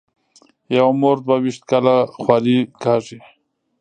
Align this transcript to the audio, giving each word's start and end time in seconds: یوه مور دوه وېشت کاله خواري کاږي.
یوه 0.75 0.93
مور 1.01 1.17
دوه 1.25 1.37
وېشت 1.43 1.63
کاله 1.71 1.95
خواري 2.19 2.57
کاږي. 2.83 3.17